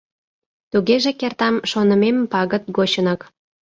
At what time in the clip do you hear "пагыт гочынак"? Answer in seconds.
2.31-3.21